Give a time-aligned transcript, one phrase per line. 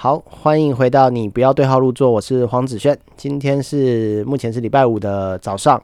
[0.00, 2.96] 好，欢迎回到你不要对号入座，我是黄子轩。
[3.16, 5.82] 今天是目前是礼拜五的早上，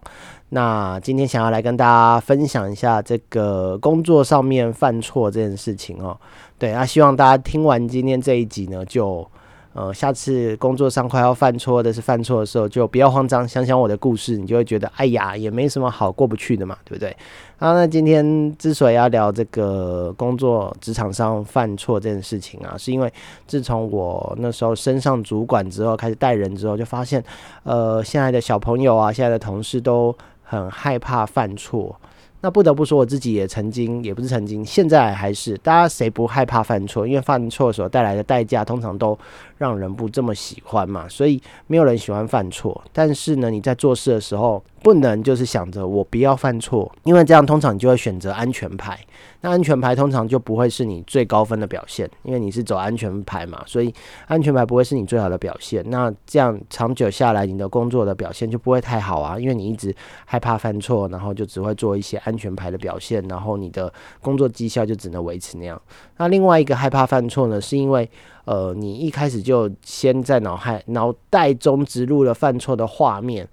[0.50, 6.16] 那今天想要来跟大家分享一下这个工作上面犯错这件事情哦。
[6.56, 9.29] 对，那希望大家听完今天这一集呢，就。
[9.74, 17.10] 呃，下次工作上快要犯错的是犯错的时候，就不要慌张，想想我的故事，你就会觉得，哎呀，也没什么好过不去的嘛，对不对？
[17.59, 23.12] 啊，那今天之所以要聊这个工作职场上犯错这件事情啊，是因为
[23.48, 27.22] 自从我那时候升上主管之后，开始带人之后，就发现，
[27.64, 31.95] 呃，现在的小朋友啊，现在的同事都很害怕犯错。
[32.44, 37.06] 那不得不说，我自己也曾经，也不是曾经，现在还是，大家谁不害怕犯错？
[37.06, 39.18] 因为犯错所带来的代价，通常都
[39.56, 42.84] 让人不这么喜欢嘛，所以没有人喜欢犯错。
[42.92, 49.01] 但是呢，你在做事的时候，不能就是想着我不要犯错，因为这样通常你就会选择安全牌。
[49.41, 53.93] 那安全牌通常就不会是你最高分的表现，因为你是走安全牌嘛，所以
[54.27, 55.83] 安全牌不会是你最好的表现。
[55.88, 59.95] 那这样长久下来，你的工作的表现就不会太好啊，因为你一直
[60.26, 63.91] 害怕犯错，然后就只会做一些安全牌的表现，然后你的
[64.21, 65.81] 工作绩效就只能维持那样。
[66.19, 68.07] 那另外一个害怕犯错呢，是因为
[68.45, 73.48] 呃，你一开始就先在脑海脑袋中植入了犯错的画面，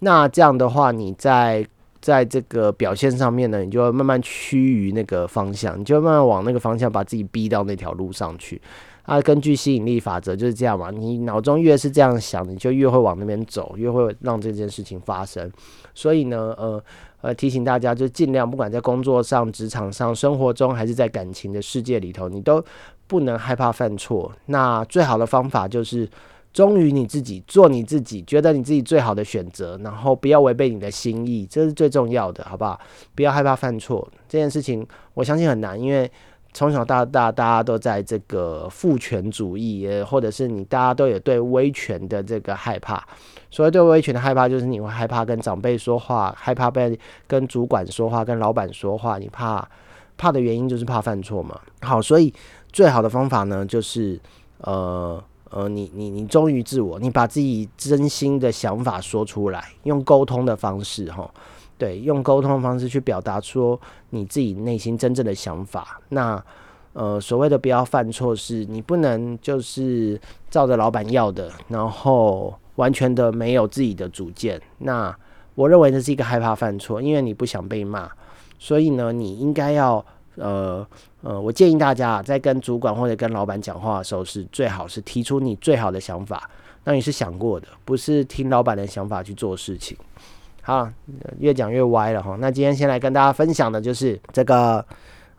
[0.00, 1.66] 那这样的话，你在
[2.00, 8.60] 在这个表现上面呢，你就会慢慢趋于那个方向，你就慢慢往那个方向把自己逼到那条路上去。
[9.04, 15.50] 啊，根据吸引力法则就是这样嘛，你脑中越是这样想，你就越会往那边走，越会让这件事情发生。
[15.94, 16.82] 所以呢，呃
[17.20, 22.62] 呃，提醒大家，就尽量不管在工作上、职场上、生活中，还是在感情的世界里头，你都
[23.06, 24.32] 不能害怕犯错。
[24.46, 26.06] 那最好的方法就是。
[26.54, 32.80] 忠于你自己，做你自己，觉得你自己最好的选择，然后不要违背你的心意，这是最重要的，好不好？
[33.16, 36.08] 不要害怕犯错，这件事情我相信很难，因为
[36.52, 43.04] 从小到大，大家都在这个父权主义，或者是你大家都有对威权的这个害怕。
[43.50, 49.68] 所谓对威权的害怕，就是你会害怕跟长辈说话，害怕被跟主管说话，跟老板说话，你怕
[50.16, 51.60] 怕的原因就是怕犯错嘛。
[51.80, 52.32] 好，所以
[52.70, 54.20] 最好的方法呢，就是
[54.58, 55.20] 呃。
[55.54, 61.32] 呃，你你你忠于自我，你把自己真心的想法说出来，用沟通的方式，哈，
[61.78, 63.78] 对，用沟通的方式去表达出
[64.10, 66.00] 你自己内心真正的想法。
[66.08, 66.44] 那
[66.92, 70.20] 呃，所谓的不要犯错，是你不能就是
[70.50, 74.60] 照着老板要的，然后完全的没有自己的主见。
[74.78, 75.16] 那
[75.54, 78.10] 我认为这是一个害怕犯错，因为你不想被骂，
[78.58, 80.04] 所以呢，你应该要。
[80.36, 80.86] 呃
[81.22, 86.48] 呃，我建议大家在跟主管或者跟老板讲话的时候，是最好是提出你最好的想法，
[86.84, 89.96] 那你是想过的，不是听老板的想法去做事情。
[90.62, 90.88] 好，
[91.38, 92.36] 越讲越歪了哈。
[92.40, 94.84] 那今天先来跟大家分享的就是这个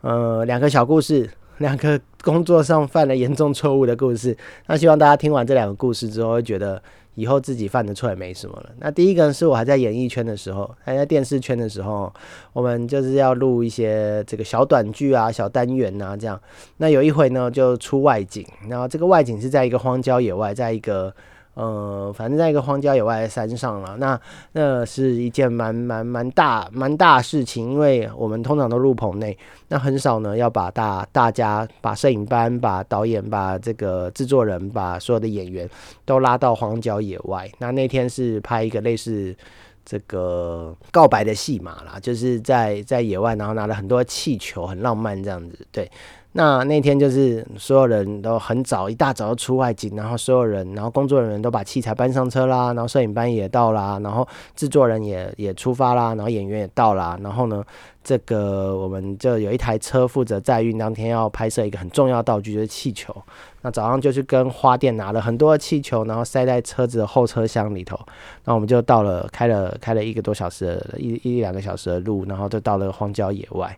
[0.00, 1.28] 呃两个小故事，
[1.58, 4.36] 两个工作上犯了严重错误的故事。
[4.66, 6.82] 那希望大家听完这两个故事之后，会觉得。
[7.16, 8.70] 以后自己犯的错也没什么了。
[8.78, 12.10] 那第一个是我还在演艺圈的时候，还在电视圈的时候，
[12.52, 16.40] 我们就是要录一些这个小短剧啊、小单元啊这样。
[16.76, 21.12] 那有一回呢，就出外景，然后这个外景是在一个荒郊野外，在一个。
[21.56, 24.20] 呃，反正在一个荒郊野外的山上了，那
[24.52, 29.34] 那是一件蛮蛮蛮大蛮大事情，因为我们通常都入棚内，
[29.68, 35.66] 那很少呢要把大大家把摄影班、把导演、把这个制作人、把所有的演员
[36.04, 37.50] 都拉到荒郊野外。
[37.58, 39.34] 那那天是拍一个类似
[39.82, 45.90] 这个告白的戏码啦，就是在在野外，然后拿了很多气球，很浪漫这样子，对。
[46.36, 57.64] 那那天就是所有人都很早，一大早就出外景，然后所有人，然后工作人员都把器材搬上车啦，然后摄影班也到啦，然后制作人也也出发啦，然后演员也到啦，然后呢，
[58.04, 63.16] 这个我们就有一台车负责载运，当天要拍摄一个很重要道具就是气球。
[63.62, 67.98] 那早上就去跟花店拿了很多气球，然后塞在车子的后车厢里头，
[68.44, 73.74] 那我们就到了，开了开了一个多小时一一两个小时的路，然后就到了荒郊野外。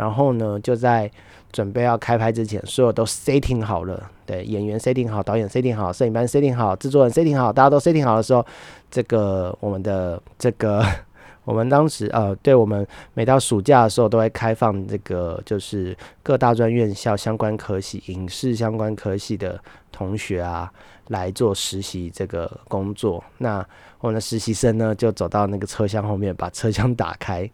[0.00, 1.10] 然后呢，就在
[1.52, 8.42] 准备要开拍之前，所有都 setting 好了，对，演员 setting 好，导演 setting 好，摄影班 setting 好，制作人 setting 好，大家都 setting 好的时候，
[8.90, 10.82] 这个我们的这个
[11.44, 19.60] 我们当时呃，对我们每到暑假的时候都会开放这个，就是各大专院校相关科系、影视相关科系的
[19.92, 20.72] 同学啊
[21.08, 23.22] 来做实习这个工作。
[23.36, 23.62] 那
[24.00, 27.50] 我们的实习生呢，就走到那个车厢后面，把车厢打开。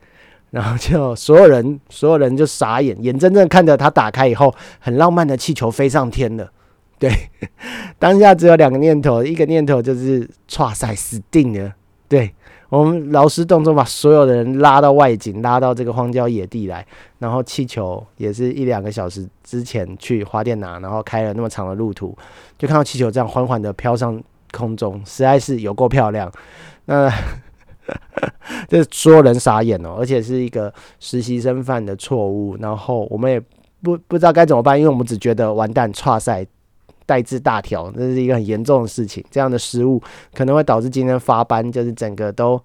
[0.56, 4.50] 然后就所有人，所有人就傻眼，眼睁睁看着它打开以后，
[4.81, 6.50] 很浪漫的气球飞上天了。
[6.99, 7.11] 对，
[7.99, 11.70] 当下只有两个念头，一个念头就是“唰塞死定了”，
[12.08, 12.32] 对
[12.70, 16.87] 我们劳师动众，把所有的人拉到外景，拉到这个荒郊野地来，
[17.19, 22.17] 然后气球也是一两个小时之前去花店拿，然后开了那么长的路途，
[22.56, 24.19] 就看到气球这样缓缓的飘上
[24.52, 26.32] 空中，实在是有够漂亮。
[26.87, 27.12] 那
[28.69, 33.41] 这所有人傻眼哦，而且是一个实习生犯的错误，然后我们也
[33.83, 36.47] 不不知道该怎么办，因为我们只觉得完蛋，差赛
[37.05, 40.03] 代字大条，这是一个很严重的事情，这样的失误
[40.35, 42.61] 可能会导致今天发班，就是整个都。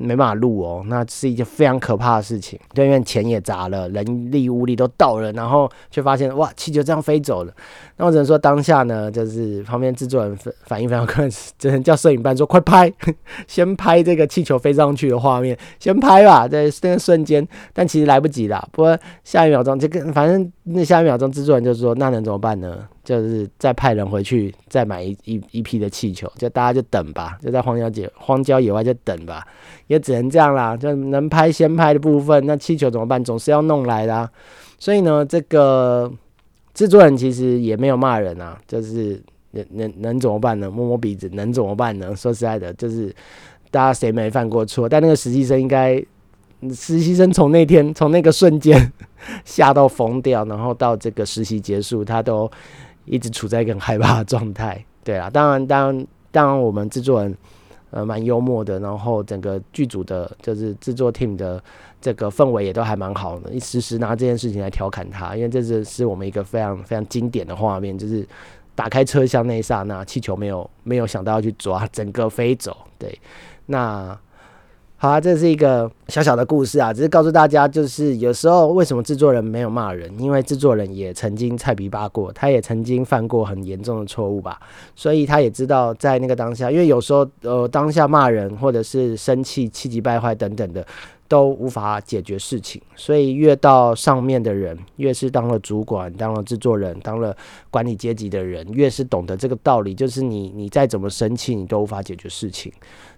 [0.00, 2.58] 没办法录哦，那是一件非常可怕的事情。
[2.72, 7.52] 对面钱也砸了，人力物力都到了，然后却发现哇，气球这样飞走了。
[7.96, 11.28] 那我只能说当下呢，就是旁边制作人反反应非常快，
[11.58, 12.92] 只能叫摄影班说快拍，
[13.48, 17.46] 先拍这个气球飞上去的画面，先拍吧，在那个瞬间。
[17.72, 22.86] 但其实来不及了，不过下一秒钟这个，反正那下一秒钟制作人就说那能怎么办呢？
[23.08, 29.42] 就是再派人回去再买一一一批的气球，就大家就等吧，就在荒郊野荒郊野外就等吧，
[29.86, 30.76] 也只能这样啦。
[30.76, 33.24] 就能拍先拍的部分，那气球怎么办？
[33.24, 34.28] 总是要弄来的。
[34.78, 36.12] 所以呢，这个
[36.74, 39.18] 制作人其实也没有骂人啊，就是
[39.52, 40.70] 能能能怎么办呢？
[40.70, 42.14] 摸摸鼻子，能怎么办呢？
[42.14, 43.10] 说实在的，就是
[43.70, 44.86] 大家谁没犯过错？
[44.86, 45.96] 但那个实习生应该，
[46.74, 48.92] 实习生从那天从那个瞬间
[49.46, 52.50] 吓到疯掉，然后到这个实习结束，他都。
[53.08, 57.36] 一直处在一个很害怕的状态， 对啊，当然，当然，当然，我们制作人
[57.90, 61.62] 呃蛮幽默的，然后整个剧组的，就是制作 team 的
[62.00, 68.26] 这个氛围也都还蛮好的，一时时拿这件事情来调侃他，因为这是是我们一个非常非常经典的画面，就是
[68.74, 73.18] 打开车厢那一刹那，气球没有没有想到要去抓，整个飞走，对，
[73.66, 74.18] 那。
[75.00, 84.58] 好啊，这是一个小小的故事啊，只是告诉大家，就是有时候为什么制作人没有骂人，因为制作人也曾经菜皮扒过，他也曾经犯过很严重的错误吧，
[84.96, 90.84] 所以他也知道在那个当下，因为有时候呃当下骂人或者是生气、气急败坏等等的
[91.28, 97.36] 都无法解决事情，所以越到上面的人，越是当了主管、当了制作人、当了
[97.70, 102.72] 管理阶级的人，越是懂得这个道理，就是你你再怎么生气，你都无法解决事情，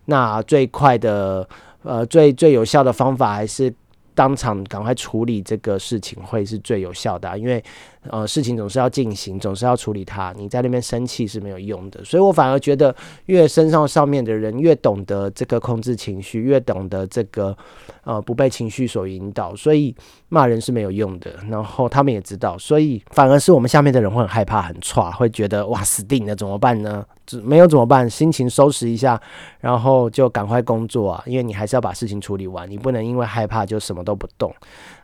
[0.04, 1.48] 那最快的。
[1.82, 3.72] 呃，最最有效的方法还是
[4.14, 7.62] 当场赶快处理这个事情，会是最有效的，因为。
[8.08, 10.32] 呃，事情总是要进行，总是要处理它。
[10.34, 12.96] 你在那边生气是没有用的，所以我反而觉得，
[13.26, 17.54] 越身上上面的人越懂得这个控制情绪，越懂得这个
[18.04, 19.94] 呃不被情绪所引导，所以
[20.30, 21.30] 骂人是没有用的。
[21.50, 27.04] 然后他们也知道，所以反而是我们下面的人会很害怕、很差，会觉得哇死定了，怎么办呢？
[27.44, 28.08] 没有怎么办？
[28.08, 29.20] 心情收拾一下，
[29.60, 34.50] 然后就赶快工作啊，因为你还是要把事情处理完，你不能因为害怕就什么都不动。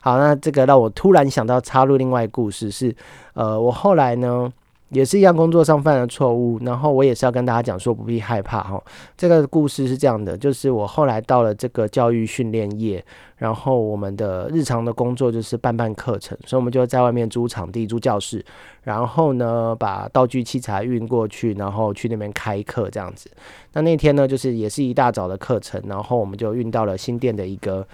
[0.00, 2.96] 好，那这个让我突然想到插入另外一个故事是。
[3.34, 4.50] 呃，我后来呢
[4.90, 8.80] 也是一样工作上犯了错误，然后我也是要跟大家讲说不必害怕哈。
[9.16, 13.04] 这个故事是这样的，就是我后来到了这个教育训练业，
[13.36, 18.44] 然后我们的日常的工作就是办办课程，所以我们就在外面租场地、租教室，
[18.82, 23.28] 然后呢把道具器材运过去，然后去那边开课这样子。
[23.72, 27.86] 那那天呢就是也是一大早的课程，然后我们就运到了新店的一个。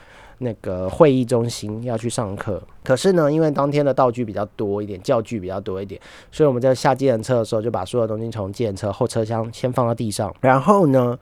[0.43, 6.01] 那个会议中心要去上课，可是呢，因为当天的道具比较多一点，教具比较多一点，
[6.31, 11.19] 所以我们在下机人车的时候，就把所有东西从机人车后车厢先放到地上，然后呢。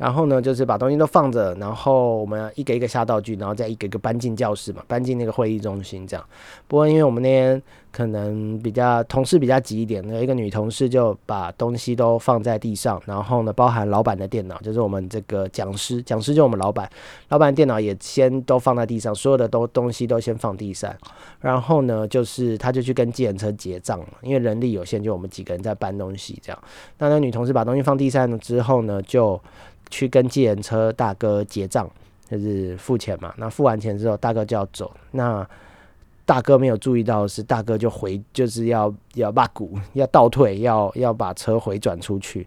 [0.00, 6.26] 然后呢，就是把东西都放着，然后我们一个一个下道具，然后再一个一个搬进教室嘛，搬进那个会议中心这样。
[6.66, 16.88] 不过因为我们那天可能比较同事比较急一点，有一个女同事就把东西都放在地上，然后呢，包含老板的电脑，就是我们这个讲师，讲师就我们老板，
[17.28, 20.94] 老板电脑也先都放在地上，所有的都东西都先放地上。
[21.40, 26.62] 然后呢，就是他就去跟计程车结账了，因为人力有限，就我们几个人在搬东西这样。
[26.98, 29.40] 那那女同事把东西放地上之后呢，就。
[29.92, 31.90] 去跟计程车大哥结账，
[32.30, 33.34] 就是付钱嘛。
[33.38, 34.88] 那付完钱之后，大哥就要走。
[35.10, 35.44] 那
[36.30, 42.46] 大哥没有注意到是，大哥就回，就是要要把股 要倒退，要要把车回转出去。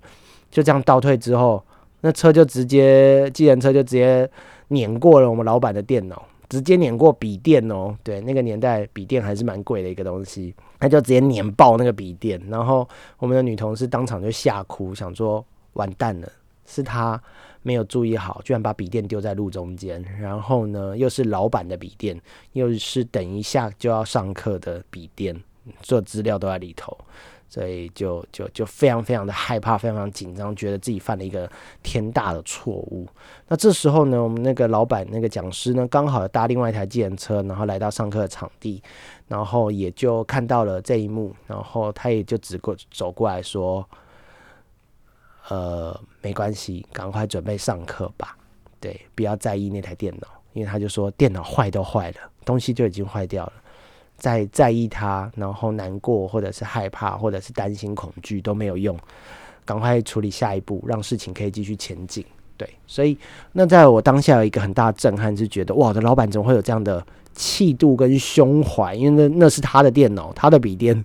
[0.50, 1.62] 就这样倒退之后，
[2.00, 4.30] 那车就直接计程车就直接
[4.70, 7.94] 碾过了我们老板的电脑，直接碾过笔电哦。
[8.04, 12.42] 对，那个年代笔电还是蛮贵的一个东西，他就直接碾爆那个笔电。
[12.50, 12.88] 然后
[13.20, 16.30] 我们的女同事当场就吓哭，想说完蛋了。
[16.65, 17.22] 是他
[17.62, 22.20] 没有注意好，居然把笔电丢在路中间，然后呢，又是老板的笔电，
[22.51, 25.34] 又是等一下就要上课的笔电，
[25.82, 26.98] 所有资料都在里头，
[27.48, 31.50] 所以就就就非常非常的害怕，非常非常紧张，觉得自己犯了一个
[31.82, 33.08] 天大的错误。
[33.48, 38.84] 那这时候呢，我们那个老板那个讲师呢，刚好搭另外一台计程车，然后来到上课的场地，
[39.29, 43.88] 然后也就看到了这一幕，然后他也就只过走过来说。
[45.50, 48.38] 呃，没关系，赶快准备上课吧。
[48.80, 53.54] 对，不要在意那台电脑，因为他就说电脑坏都坏了，东西就已经坏掉了，
[54.18, 58.98] 在在意它，然后难过或者是害怕或者是担心恐惧都没有用，
[59.64, 62.26] 赶快处理下一步，让事情可以继续前进。
[62.56, 63.18] 对，所以
[63.54, 68.94] 那在我当下有一个很大的震撼，是觉得哇，我的老板怎么会有这样的气度跟胸怀？
[68.94, 71.04] 因为那那是他的电脑，他的笔电，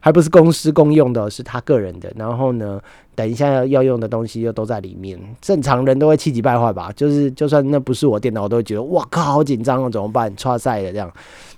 [0.00, 2.12] 还不是公司公用的，是他个人的。
[2.16, 2.82] 然后呢，
[3.18, 6.92] 等一下要用的东西又都在里面，正常人都会气急败坏吧？
[6.92, 10.32] 就是就算那不是我电脑，我都会觉得哇靠，好紧张哦，怎么办？
[10.36, 11.12] 差赛了这样。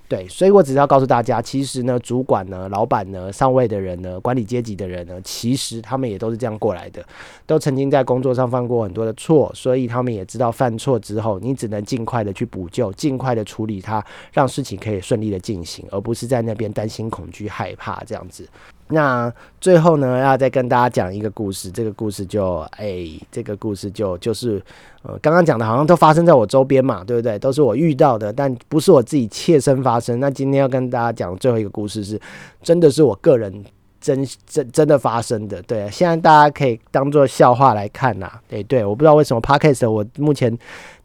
[0.09, 7.05] 对，所以我只是要告诉大家，其实呢，主管呢、老板呢、上位的人呢、管理阶级的人呢，其实他们也都是这样过来的，
[7.45, 14.03] 都曾经在工作上犯过很多的错，所以他们也知道犯错之后，你只能尽快的去补救，尽快的处理它，
[14.33, 18.49] 让事情可以顺利的进行，而不是在那边担心、恐惧、害怕这样子。
[18.91, 21.71] 那最后呢，要再跟大家讲一个故事。
[21.71, 24.61] 这个故事就，哎，这个故事就就是，
[25.03, 27.39] 呃，刚刚讲的好像都发生在我周边嘛，对不对？
[27.39, 30.19] 都是我遇到的，但不是我自己切身发生。
[30.19, 32.19] 那今天要跟大家讲最后一个故事，是
[32.61, 33.63] 真的是我个人
[34.01, 35.61] 真真真的发生的。
[35.61, 38.29] 对，现在大家可以当做笑话来看呐。
[38.49, 40.57] 对对，我不知道为什么 Podcast 我目前。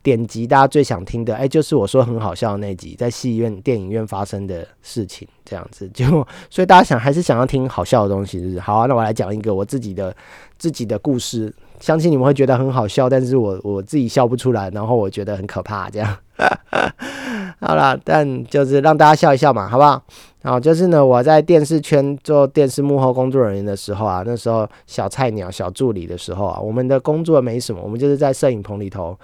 [0.02, 6.06] 点击大家最想听的，哎，就是我说很好笑的那集，在戏院、电影院发生的事情，这样子 就，
[6.48, 8.60] 所以大家想还是想要听好笑的东西，是不是？
[8.60, 10.14] 好啊，那我来讲一个我自己的
[10.58, 16.16] 自己的故事，相信你们会觉得很好笑，但是我我自己笑不出来，然后我觉得很可怕，这样。
[17.60, 20.02] 好了，但就是让大家笑一笑嘛，好不好？
[20.42, 29.18] 好，就是呢，我在电视圈做电视幕后工作人员的时候啊，那时候小菜鸟、小助理的时候啊，我们的工作没什么，我们就是在摄影棚里头。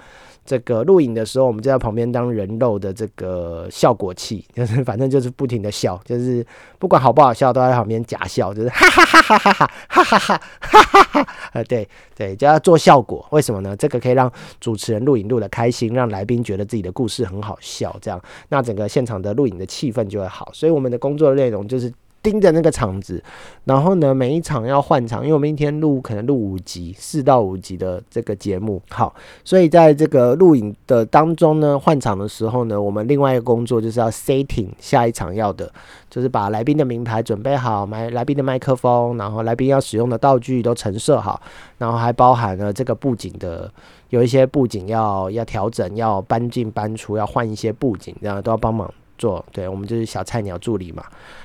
[0.45, 6.45] 这个录影的时候，我们就在旁边当人肉的这个效果器， 就是反正就是不停的笑，就是
[6.77, 13.75] 不管好不好笑，都在旁边假笑，就是 哈哈哈哈哈哈哈哈哈哈哈哈，呃，对对，就要做效果，为什么呢？
[13.75, 20.49] 这个可以让主持人录影录的开心，让来宾觉得自己的故事很好笑，这样，那整个现场的录影的气氛就会好。
[20.53, 21.91] 所以我们的工作内容就是。
[22.23, 23.21] 盯着那个场子，
[23.65, 28.81] 然后呢，每一场要换场，因为我们一天录可能录五集，四到五集的这个节目。
[28.89, 29.13] 好，
[29.43, 35.69] 所以在这个录影的当中呢，换场的时候呢，我们另外一个工作就是要 setting 下一场要的，
[36.09, 41.41] 就是把来宾的名牌准备好，买来宾的麦克风，然后来宾要使用的道具都陈设好，
[41.77, 43.69] 然后还包含了这个布景的，
[44.09, 48.89] 有一些布景要要调整，要搬进搬出，要换一些布景，这样都要帮忙。
[49.23, 51.01] 做对，我们就是小菜鸟助理嘛。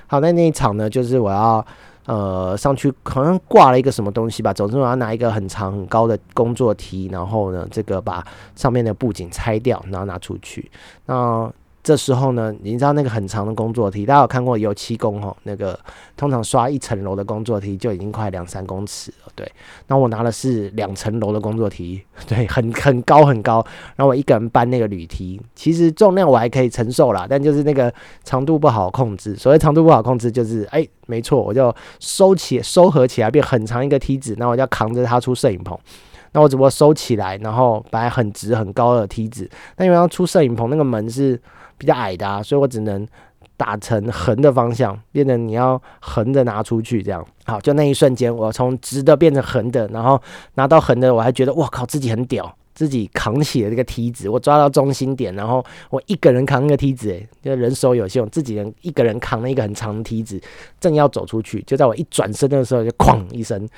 [0.09, 1.65] 好，那那一场呢，就是我要
[2.07, 4.53] 呃上去，好像挂了一个什么东西吧。
[4.53, 10.69] 总之我要拿一个很长很高的工作梯，然后呢，这个把上面的布景拆掉，然后拿出去。
[11.07, 11.49] 那
[11.83, 15.35] 这时候呢，你知道那个很长的工作梯，大家有看过油漆工吼？
[15.45, 15.79] 那个
[16.17, 19.51] 通常刷一层楼的工作梯就已经快两三公尺了，对。
[19.87, 23.65] 那我拿的是两层楼的工作梯，对， 很很高很高。
[23.97, 27.93] 然后我一个人搬那个铝梯，其实重量我还可以承受啦，但就是那个
[28.23, 29.35] 长度不好控制。
[29.37, 35.79] 所谓长度不好控制，就是哎，没错，我就收起收合起来变很长一个梯子，那我就要扛着它出摄影棚。
[36.39, 41.41] 那我只不过收起来，然后摆很直很高的梯子，那因为要出摄影棚，那个门是。
[41.81, 43.07] 比较矮的啊，所以我只能
[43.57, 47.25] 打成横的方向，变成你要横着拿出去这样。
[47.45, 50.21] 好，就那一瞬间，我从直的变成横的，然后
[50.55, 60.41] 拿到横的，我还觉得哇靠，自己很屌，自己扛起了这个梯子，我抓到中心点，然后我一个人扛那个梯子，诶，就人手有限，我自己人一个人扛了一个很长的梯子，
[60.81, 63.69] 正要走出去，就在我一转身的时候，就哐一声，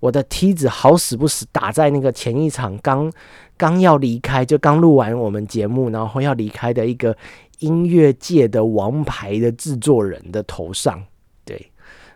[0.00, 3.12] 我的梯子好死不死打在那个前一场刚。
[3.56, 7.16] 刚要离开，就刚录完我们节目，然后要离开的一个
[7.58, 11.02] 音乐界的王牌的制作人的头上，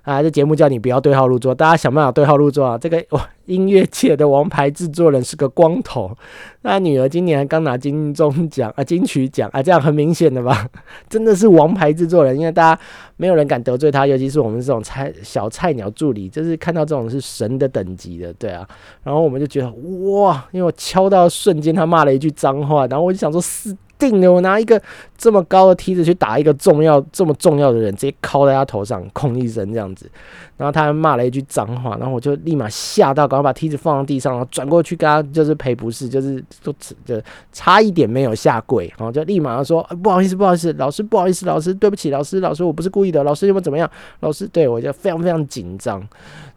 [0.02, 2.76] 啊，这节目叫你不要对号入座，大家想办法对号入座啊！
[2.76, 6.10] 这个哇，音乐界的王牌制作人是个光头，
[6.60, 10.68] 他女儿今年刚拿金钟奖啊，金曲奖啊，这样很明显的吧？
[11.08, 12.80] 真的是王牌制作人，因为大家
[13.16, 18.66] 没有人敢得罪他，尤其是我们这种菜小菜鸟助理，就是看到这种是神的等级的，对啊，
[19.04, 19.70] 然后我们就觉得
[20.10, 23.76] 哇，因为我敲到瞬间，他骂了一句脏话，然后我就想说是。
[24.10, 24.80] 定的，我拿一个
[25.16, 30.10] 这么高的梯子去打一个重要、这么重要的人，直接敲在他头上，空一声这样子。
[30.56, 36.72] 然后他还骂了一句脏话，然后我就立马吓到，赶快把梯子放到地上，然后转过去跟他就是赔不是，就是都
[37.04, 37.20] 就
[37.52, 43.90] 差一点没有下跪，然后就立马说不好意思，不好意思，老师不好意思，老师对不起，老师老师我不是故意的，老师有没有怎么样？
[44.20, 46.06] 老师对我就非常非常紧张，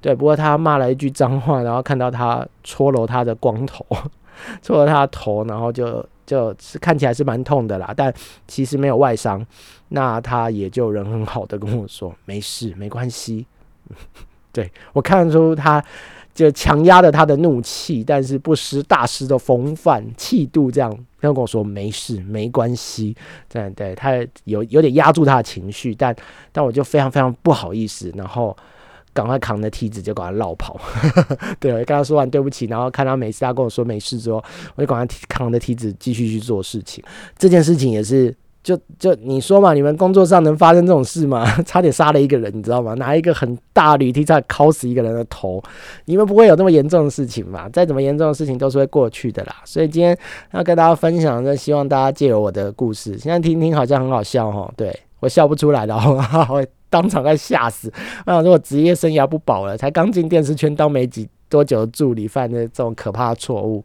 [0.02, 3.86] 对，不过他骂了一句脏话，然后看到他搓揉他的光头，
[4.62, 6.06] 搓了他的头，然后就。
[6.25, 8.13] 就是看起来是蛮痛的啦，但
[8.48, 9.46] 其实没有外伤。
[9.89, 13.46] 那他也就人很好的跟我说，没事，没关系。
[14.51, 15.84] 对我看得出他
[16.34, 20.91] 就强压着他的怒气，但是不失大师的风范气度，这样
[21.22, 23.15] 他跟我说没事，没关系。
[23.48, 24.13] 对对，他
[24.46, 26.15] 有有点压住他的情绪，但
[26.51, 28.55] 但我就非常非常不好意思，然后
[29.15, 30.79] 赶快扛着梯子就赶快绕跑。
[31.60, 34.43] 对，我跟他说完对不起，然后看他没事，他跟我说没事之后，
[34.75, 37.03] 我就赶快扛着梯子继续去做事情。
[37.38, 38.36] 这件事情也是。
[38.65, 41.45] 就就你说嘛，你们工作上能发生这种事吗？
[41.67, 42.95] 差点杀了一个人，你知道吗？
[42.95, 45.62] 拿一个很大铝梯差点敲死一个人的头，
[46.05, 47.69] 你们不会有这么严重的事情吧？
[47.72, 49.57] 再怎么严重的事情都是会过去的啦。
[49.65, 50.17] 所以今天
[50.51, 54.74] 要跟大家分享的，希望大家借由我的故事，现在听听好像很好笑哈。
[54.75, 55.95] 对我笑不出来的，
[56.96, 57.92] 当场快吓死。
[58.25, 63.84] 我想说我职业生涯不保了，才刚进电视圈当没几多久的助理，犯的这种可怕的错误。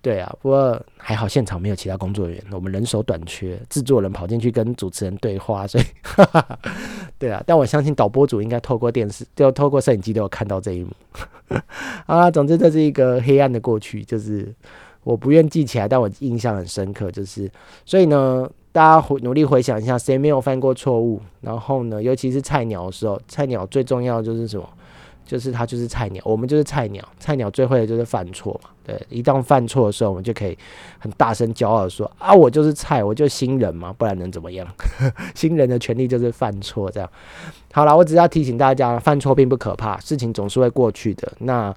[0.00, 5.84] 对啊，不过还好现场没有其他工作人员，我们人手短缺，制作人跑进去跟主持人对话，所以，
[7.18, 10.90] 对啊，但我相信导播组应该透过电视，就透过摄影机都有看到这一幕。
[12.06, 14.54] 啊，总之这是一个黑暗的过去，就是
[15.02, 17.50] 我不愿记起来，但我印象很深刻，就是
[17.84, 21.20] 所以呢，大家回努力回想一下，谁没有犯过错误？
[21.40, 24.68] 然后呢，尤其是菜鸟的时候，菜鸟最重要的就是什么？
[25.26, 28.70] 就是他就是菜鸟，我们就是菜鸟，菜鸟最会的就是犯错嘛。
[28.82, 30.56] 对，一旦犯错的时候，我们就可以
[30.98, 34.66] 很大声骄傲的说啊，我就是菜，我就新人嘛，不然能怎么样？
[35.34, 37.10] 新人的权利就是犯错，这样。
[37.72, 41.30] 好了，我只要提醒大家，犯错并不可怕，事情总是会过去的。
[41.40, 41.74] 那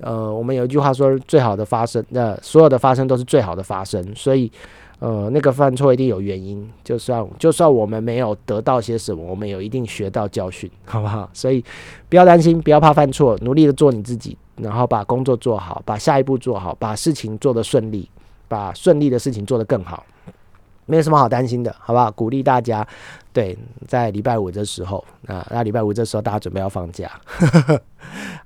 [0.00, 4.50] 呃，我们有一句话说，最好的发生，那所有的发生都是最好的发生，所以。
[4.98, 11.28] 呃，那个犯错一定有原因，就算就算我们没有得到些什么，我们有一定学到教训， 好不好？
[11.34, 11.62] 所以
[12.08, 18.08] 不要担心，不要怕犯错，努力的做你自己，然后把工作做好，把下一步做好，把事情做得顺利，
[18.48, 20.02] 把顺利的事情做得更好，
[20.86, 22.10] 没有什么好担心的，好不好？
[22.12, 22.86] 鼓励大家，
[23.36, 23.54] 对，
[23.86, 27.10] 在礼拜五的时候，啊，那礼拜五这时候大家准备要放假。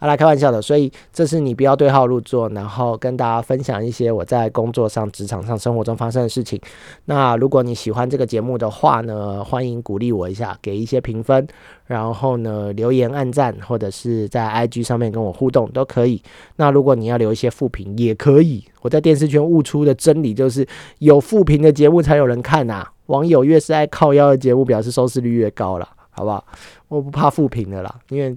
[0.01, 6.61] 好 啦，开玩笑的，所以这是你不要对号入座，然后跟大家分享一些我在工作上、职场上、生活中发生的事情。
[7.05, 11.47] 那如果你喜欢这个节目的话呢，欢迎鼓励我一下，给一些评分，
[11.87, 16.21] 然后呢留言、按赞，或者是在 IG 上面跟我互动都可以。
[16.57, 18.65] 那如果你要留一些负评也可以。
[18.83, 20.67] 我在电视圈悟出的真理就是，
[20.99, 22.85] 有负评的节目才有人看呐。
[23.11, 26.45] 网友越是爱靠腰的节目，表示收视率越高了，好不好？
[26.89, 28.37] 我不怕负评的啦，因为。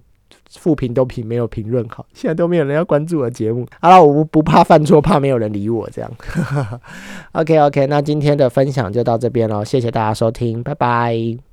[0.59, 3.65] 复评都评没有评论好，现在都没有人要关注我的节目。
[3.81, 6.11] 好了，我不不怕犯错，怕没有人理我这样。
[7.33, 11.52] OK OK，那今天的分享就到这边了，谢谢大家收听，拜拜。